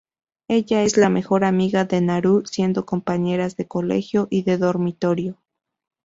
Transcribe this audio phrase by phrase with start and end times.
[0.47, 5.37] Ella es la mejor amiga de Naru, siendo compañeras de colegio y de dormitorio.